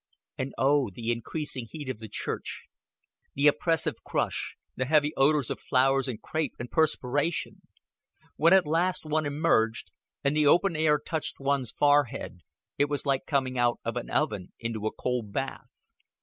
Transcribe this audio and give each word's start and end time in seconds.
And, 0.35 0.55
oh, 0.57 0.89
the 0.91 1.11
increasing 1.11 1.67
heat 1.69 1.87
of 1.87 1.99
the 1.99 2.07
church, 2.09 2.65
the 3.35 3.45
oppressive 3.45 4.03
crush, 4.03 4.57
the 4.75 4.85
heavy 4.85 5.13
odors 5.15 5.51
of 5.51 5.59
flowers 5.59 6.07
and 6.07 6.19
crape 6.19 6.55
and 6.57 6.71
perspiration! 6.71 7.61
When 8.35 8.51
at 8.51 8.65
last 8.65 9.05
one 9.05 9.27
emerged, 9.27 9.91
and 10.23 10.35
the 10.35 10.47
open 10.47 10.75
air 10.75 10.97
touched 10.97 11.39
one's 11.39 11.71
forehead, 11.71 12.39
it 12.79 12.89
was 12.89 13.05
like 13.05 13.27
coming 13.27 13.59
out 13.59 13.77
of 13.85 13.95
an 13.95 14.09
oven 14.09 14.53
into 14.57 14.87
a 14.87 14.91
cold 14.91 15.31
bath. 15.31 15.91